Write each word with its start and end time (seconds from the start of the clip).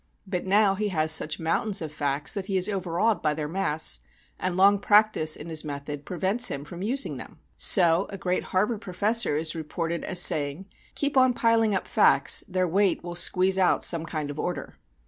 But 0.25 0.47
now 0.47 0.73
he 0.73 0.87
has 0.87 1.11
such 1.11 1.39
mountains 1.39 1.79
of 1.79 1.91
facts 1.91 2.33
that 2.33 2.47
he 2.47 2.57
is 2.57 2.67
overawed 2.67 3.21
by 3.21 3.35
their 3.35 3.47
mass, 3.47 3.99
and 4.39 4.57
long 4.57 4.79
practice 4.79 5.35
in 5.35 5.47
his 5.47 5.63
method 5.63 6.05
prevents 6.07 6.47
him 6.47 6.63
from 6.65 6.81
using 6.81 7.17
them. 7.17 7.37
So 7.55 8.07
a 8.09 8.17
great 8.17 8.45
Harvard 8.45 8.81
professor 8.81 9.35
is 9.35 9.53
reported 9.53 10.03
as 10.03 10.19
saying, 10.19 10.65
"Keep 10.95 11.17
on 11.17 11.35
piling 11.35 11.75
up 11.75 11.87
facts, 11.87 12.43
their 12.47 12.67
weight 12.67 13.03
will 13.03 13.13
squeeze 13.13 13.59
out 13.59 13.83
some 13.83 14.07
kind 14.07 14.31
of 14.31 14.39
order." 14.39 14.79